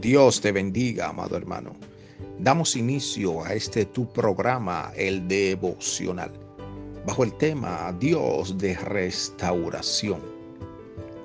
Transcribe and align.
Dios 0.00 0.40
te 0.40 0.52
bendiga, 0.52 1.08
amado 1.08 1.36
hermano. 1.36 1.72
Damos 2.38 2.76
inicio 2.76 3.42
a 3.44 3.54
este 3.54 3.84
tu 3.84 4.08
programa, 4.12 4.92
el 4.96 5.26
devocional, 5.26 6.30
bajo 7.04 7.24
el 7.24 7.36
tema 7.36 7.92
Dios 7.98 8.56
de 8.58 8.76
restauración. 8.76 10.20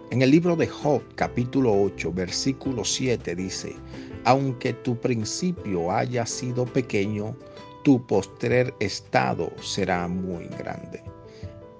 En 0.10 0.24
el 0.24 0.32
libro 0.32 0.56
de 0.56 0.66
Job, 0.66 1.04
capítulo 1.14 1.72
8, 1.84 2.14
versículo 2.14 2.84
7 2.84 3.36
dice, 3.36 3.76
aunque 4.24 4.74
tu 4.74 5.00
principio 5.00 5.92
haya 5.92 6.26
sido 6.26 6.66
pequeño, 6.66 7.38
tu 7.84 8.04
postrer 8.08 8.74
estado 8.80 9.52
será 9.62 10.08
muy 10.08 10.48
grande. 10.48 11.04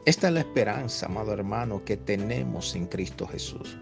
Esta 0.06 0.28
es 0.28 0.34
la 0.36 0.42
esperanza, 0.42 1.08
amado 1.08 1.34
hermano, 1.34 1.84
que 1.86 1.98
tenemos 1.98 2.76
en 2.76 2.86
Cristo 2.86 3.26
Jesús. 3.26 3.80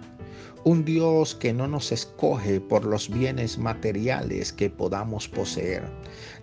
Un 0.64 0.86
Dios 0.86 1.34
que 1.34 1.54
no 1.54 1.68
nos 1.68 1.92
escoge 1.92 2.62
por 2.62 2.86
los 2.86 3.10
bienes 3.10 3.58
materiales 3.58 4.54
que 4.54 4.70
podamos 4.70 5.28
poseer, 5.28 5.84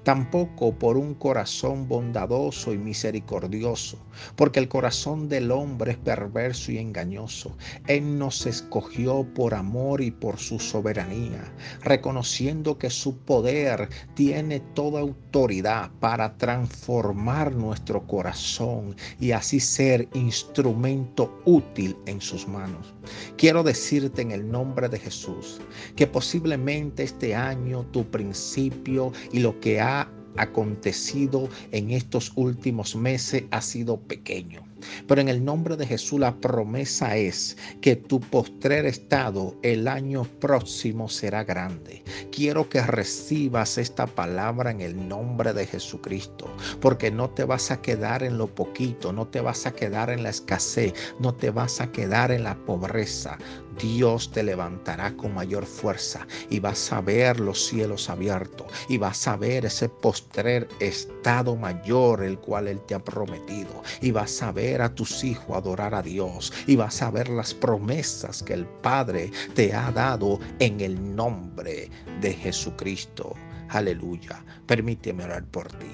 tampoco 0.02 0.74
por 0.76 0.96
un 0.96 1.14
corazón 1.14 1.86
bondadoso 1.86 2.72
y 2.72 2.78
misericordioso, 2.78 3.96
porque 4.34 4.58
el 4.58 4.68
corazón 4.68 5.28
del 5.28 5.52
hombre 5.52 5.92
es 5.92 5.98
perverso 5.98 6.72
y 6.72 6.78
engañoso. 6.78 7.56
Él 7.86 8.18
nos 8.18 8.44
escogió 8.44 9.24
por 9.34 9.54
amor 9.54 10.00
y 10.00 10.10
por 10.10 10.38
su 10.38 10.58
soberanía, 10.58 11.54
reconociendo 11.82 12.76
que 12.76 12.90
su 12.90 13.18
poder 13.18 13.88
tiene 14.14 14.58
toda 14.74 15.00
autoridad 15.00 15.92
para 16.00 16.36
transformar 16.38 17.54
nuestro 17.54 18.04
corazón 18.04 18.96
y 19.20 19.30
así 19.30 19.60
ser 19.60 20.08
instrumento 20.14 21.40
útil 21.44 21.96
en 22.06 22.20
sus 22.20 22.48
manos. 22.48 22.92
Quiero 23.36 23.62
en 23.92 24.32
el 24.32 24.50
nombre 24.50 24.88
de 24.88 24.98
Jesús 24.98 25.60
que 25.96 26.06
posiblemente 26.06 27.04
este 27.04 27.34
año 27.34 27.86
tu 27.90 28.04
principio 28.04 29.12
y 29.32 29.38
lo 29.38 29.58
que 29.60 29.80
ha 29.80 30.10
acontecido 30.36 31.48
en 31.72 31.90
estos 31.90 32.32
últimos 32.36 32.94
meses 32.94 33.44
ha 33.50 33.62
sido 33.62 33.98
pequeño. 33.98 34.68
Pero 35.08 35.20
en 35.20 35.28
el 35.28 35.44
nombre 35.44 35.76
de 35.76 35.86
Jesús 35.86 36.20
la 36.20 36.36
promesa 36.36 37.16
es 37.16 37.56
que 37.80 37.96
tu 37.96 38.20
postrer 38.20 38.86
estado 38.86 39.56
el 39.62 39.88
año 39.88 40.24
próximo 40.40 41.08
será 41.08 41.42
grande. 41.42 42.04
Quiero 42.30 42.68
que 42.68 42.80
recibas 42.82 43.78
esta 43.78 44.06
palabra 44.06 44.70
en 44.70 44.80
el 44.80 45.08
nombre 45.08 45.52
de 45.52 45.66
Jesucristo, 45.66 46.48
porque 46.80 47.10
no 47.10 47.30
te 47.30 47.44
vas 47.44 47.70
a 47.70 47.82
quedar 47.82 48.22
en 48.22 48.38
lo 48.38 48.46
poquito, 48.46 49.12
no 49.12 49.26
te 49.26 49.40
vas 49.40 49.66
a 49.66 49.72
quedar 49.72 50.10
en 50.10 50.22
la 50.22 50.30
escasez, 50.30 50.92
no 51.18 51.34
te 51.34 51.50
vas 51.50 51.80
a 51.80 51.90
quedar 51.90 52.30
en 52.30 52.44
la 52.44 52.54
pobreza. 52.54 53.38
Dios 53.78 54.30
te 54.32 54.42
levantará 54.42 55.16
con 55.16 55.34
mayor 55.34 55.64
fuerza 55.64 56.26
y 56.50 56.60
vas 56.60 56.92
a 56.92 57.00
ver 57.00 57.40
los 57.40 57.66
cielos 57.66 58.10
abiertos 58.10 58.66
y 58.88 58.98
vas 58.98 59.26
a 59.28 59.36
ver 59.36 59.66
ese 59.66 59.88
postrer 59.88 60.68
estado 60.80 61.56
mayor 61.56 62.22
el 62.22 62.38
cual 62.38 62.68
Él 62.68 62.80
te 62.80 62.94
ha 62.94 62.98
prometido 62.98 63.82
y 64.00 64.10
vas 64.10 64.42
a 64.42 64.52
ver 64.52 64.82
a 64.82 64.94
tus 64.94 65.24
hijos 65.24 65.56
adorar 65.56 65.94
a 65.94 66.02
Dios 66.02 66.52
y 66.66 66.76
vas 66.76 67.02
a 67.02 67.10
ver 67.10 67.28
las 67.28 67.54
promesas 67.54 68.42
que 68.42 68.54
el 68.54 68.66
Padre 68.66 69.30
te 69.54 69.74
ha 69.74 69.90
dado 69.92 70.38
en 70.58 70.80
el 70.80 71.16
nombre 71.16 71.90
de 72.20 72.34
Jesucristo. 72.34 73.34
Aleluya. 73.68 74.44
Permíteme 74.66 75.24
orar 75.24 75.44
por 75.44 75.68
ti. 75.68 75.86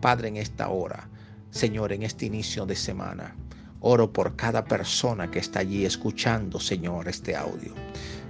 Padre, 0.00 0.28
en 0.28 0.36
esta 0.36 0.68
hora, 0.68 1.08
Señor, 1.50 1.92
en 1.92 2.02
este 2.02 2.26
inicio 2.26 2.66
de 2.66 2.76
semana, 2.76 3.36
oro 3.82 4.12
por 4.12 4.36
cada 4.36 4.64
persona 4.64 5.30
que 5.30 5.38
está 5.38 5.60
allí 5.60 5.84
escuchando, 5.84 6.58
Señor, 6.58 7.08
este 7.08 7.36
audio. 7.36 7.74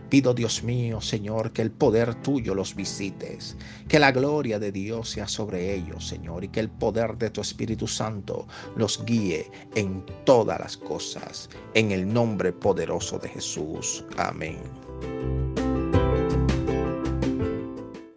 Pido, 0.08 0.34
Dios 0.34 0.62
mío, 0.62 1.00
Señor, 1.00 1.52
que 1.52 1.62
el 1.62 1.70
poder 1.70 2.14
tuyo 2.16 2.54
los 2.54 2.74
visites, 2.74 3.56
que 3.88 3.98
la 3.98 4.12
gloria 4.12 4.58
de 4.58 4.70
Dios 4.70 5.08
sea 5.08 5.26
sobre 5.26 5.74
ellos, 5.74 6.06
Señor, 6.06 6.44
y 6.44 6.48
que 6.48 6.60
el 6.60 6.68
poder 6.68 7.16
de 7.16 7.30
tu 7.30 7.40
Espíritu 7.40 7.86
Santo 7.86 8.46
los 8.76 9.02
guíe 9.06 9.50
en 9.74 10.04
todas 10.26 10.60
las 10.60 10.76
cosas, 10.76 11.48
en 11.72 11.92
el 11.92 12.12
nombre 12.12 12.52
poderoso 12.52 13.18
de 13.18 13.30
Jesús. 13.30 14.04
Amén. 14.18 14.58